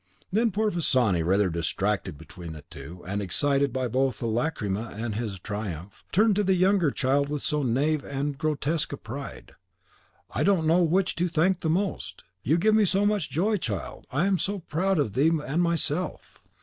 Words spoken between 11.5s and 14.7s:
the most. You give me so much joy, child, I am so